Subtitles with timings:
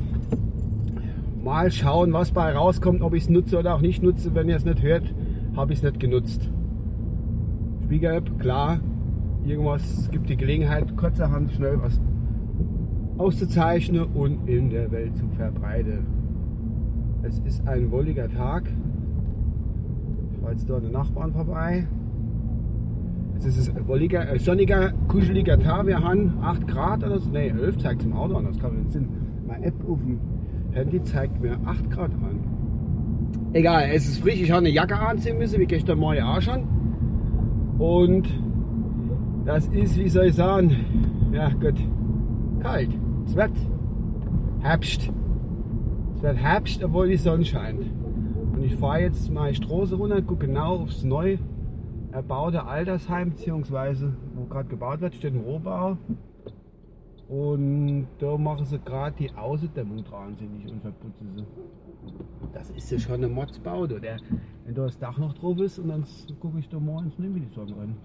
[1.44, 4.34] mal schauen, was bei rauskommt, ob ich es nutze oder auch nicht nutze.
[4.34, 5.14] Wenn ihr es nicht hört,
[5.56, 6.42] habe ich es nicht genutzt.
[7.86, 8.80] Spiegel-App, klar,
[9.46, 12.00] irgendwas gibt die Gelegenheit, kurzerhand schnell was
[13.18, 16.06] auszuzeichnen und in der Welt zu verbreiten.
[17.24, 18.64] Es ist ein wolliger Tag.
[20.32, 21.88] Ich fahre jetzt dort den Nachbarn vorbei.
[23.38, 25.88] Es ist ein wolliger, äh, sonniger, kuscheliger Tag.
[25.88, 27.30] Wir haben 8 Grad oder so.
[27.30, 28.46] Ne, 11 zeigt es im Auto an.
[28.46, 29.08] Das kann nicht Sinn.
[29.48, 30.20] Meine App auf dem
[30.72, 32.40] Handy zeigt mir 8 Grad an.
[33.54, 34.42] Egal, es ist frisch.
[34.42, 36.64] Ich habe eine Jacke anziehen müssen, wie gestern Morgen auch schon.
[37.80, 38.28] Und
[39.46, 40.76] das ist, wie soll ich sagen,
[41.32, 41.80] ja Gott,
[42.60, 42.90] kalt.
[43.28, 43.52] Es wird
[44.62, 45.10] Herbst.
[46.16, 47.82] Es wird Herbst, obwohl die Sonne scheint.
[48.54, 51.38] Und ich fahre jetzt mal die Straße runter, gucke genau aufs neu
[52.14, 55.98] erbaute Altersheim, beziehungsweise wo gerade gebaut wird, steht ein Rohbau.
[57.28, 61.46] Und da machen sie gerade die Außendämmung dran, sind und verputzen sie.
[62.54, 64.20] Das ist ja schon eine Modsbau, der,
[64.64, 66.06] wenn da das Dach noch drauf ist und dann
[66.40, 67.98] gucke ich da morgens nicht mehr die Sonne rein.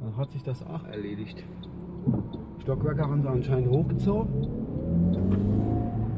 [0.00, 1.44] Dann hat sich das auch erledigt.
[2.62, 4.46] Stockwerke haben sie anscheinend hochgezogen.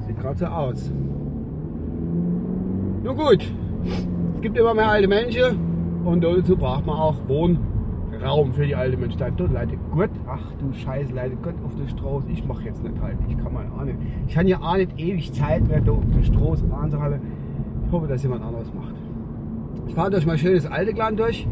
[0.06, 0.90] Sieht gerade so aus.
[3.02, 3.50] Nun gut,
[4.34, 9.00] es gibt immer mehr alte Menschen und dazu braucht man auch Wohnraum für die alten
[9.00, 9.18] Menschen.
[9.18, 12.30] Dort Leute Gott, ach du Scheiße, Leute Gott auf der Straße.
[12.30, 13.96] Ich mache jetzt nicht halt, ich kann mal auch nicht.
[14.28, 17.20] Ich kann ja auch nicht ewig Zeit mehr da auf der Straße anzuhalten.
[17.86, 18.94] Ich hoffe, dass jemand anderes macht.
[19.86, 21.48] Ich fahre durch mein schönes alte Land durch.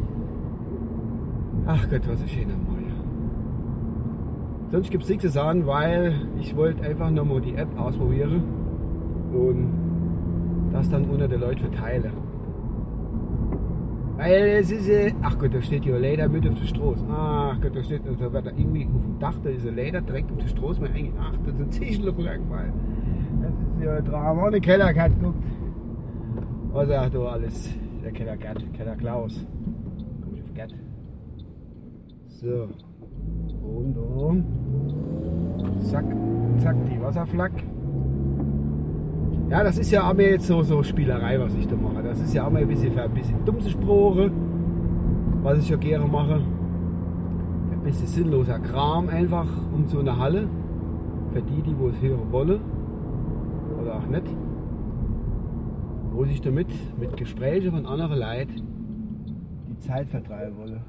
[1.67, 2.82] Ach Gott, was ein schöner Mann.
[4.73, 8.43] Sonst gibt es nichts zu sagen, weil ich wollte einfach nochmal die App ausprobieren
[9.35, 12.11] und das dann unter den Leuten verteilen.
[14.17, 17.05] Weil es ist, äh, ach Gott, da steht ja Leder mit auf der Straße.
[17.11, 20.01] Ach Gott, da steht, da wird da irgendwie auf dem Dach, da ist ein Leder
[20.01, 20.81] direkt auf der Straße.
[20.81, 22.73] Man eigentlich, ach, ist ein Ziegel gefallen.
[23.43, 24.47] Das ist ja Drama.
[24.47, 25.45] Und der Keller hat guckt.
[26.73, 27.69] Was sagt du alles?
[28.03, 29.45] Der Keller Gerd, Keller Klaus.
[30.23, 30.73] Komm ich auf Gerd.
[32.41, 32.69] So.
[33.61, 34.62] Und um.
[35.91, 36.05] Zack,
[36.63, 37.53] zack, die Wasserflak.
[39.51, 42.03] Ja, das ist ja auch mehr jetzt so, so Spielerei, was ich da mache.
[42.03, 44.31] Das ist ja auch mal ein bisschen ein bisschen Dummsprache,
[45.43, 46.41] was ich ja gerne mache.
[47.73, 50.49] Ein bisschen sinnloser Kram einfach um so eine Halle.
[51.33, 52.61] Für die, die wo es hören wollen.
[53.81, 54.27] Oder auch nicht.
[56.13, 58.63] Wo sich damit mit Gesprächen von anderen Leuten
[59.69, 60.81] die Zeit vertreiben wollen.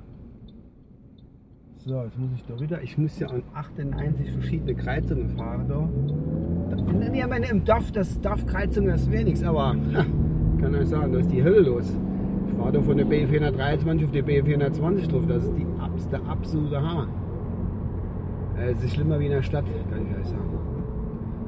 [1.86, 2.82] So, jetzt muss ich da wieder.
[2.82, 7.14] Ich muss ja an 98 verschiedene Kreuzungen fahren da.
[7.14, 10.06] Ja, meine, im Dorf, das Dorfkreuzung ist wenigstens, aber ha,
[10.62, 11.94] kann ich sagen, da ist die Hölle los.
[12.48, 15.24] Ich fahre da von der B423 auf die B420 drauf.
[15.28, 15.66] Das ist die,
[16.10, 17.10] der absolute Hammer.
[18.58, 20.58] Es ist schlimmer wie in der Stadt, kann ich euch sagen.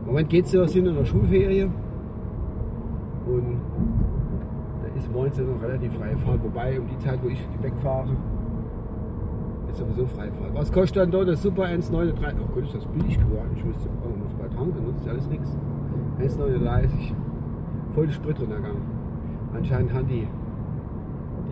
[0.02, 1.64] Im Moment geht es ja sind in der Schulferie.
[3.26, 3.62] Und
[4.84, 6.44] da ist morgens noch relativ freie Fahrt.
[6.44, 8.18] Wobei um die Zeit, wo ich wegfahre,
[9.76, 10.54] ist sowieso Freifahrt.
[10.54, 12.36] Was kostet dann dort das Super 1,39?
[12.42, 13.52] Oh Gott, ist das billig geworden.
[13.56, 15.58] Ich müsste, oh, muss bei tanken, nutzt alles nichts.
[16.20, 17.14] 1,39.
[17.94, 18.78] Voll die Spritruntergang.
[19.54, 20.28] Anscheinend haben die,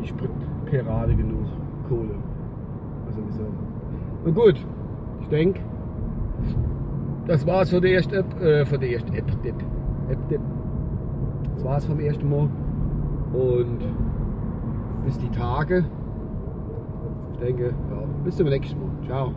[0.02, 1.46] die Spritperade genug
[1.88, 2.16] Kohle.
[3.08, 3.46] Also sowieso.
[4.26, 4.56] Und gut,
[5.22, 5.60] ich denke,
[7.28, 9.56] das war's für die erste App, äh, für die erste App, Dip,
[10.10, 10.42] App, Dip.
[11.56, 12.50] Das war's vom ersten Mal.
[13.34, 13.80] Und
[15.04, 15.86] bis die Tage.
[17.34, 19.06] Ich denke, ja, bis zum nächsten Mal.
[19.06, 19.34] Ciao.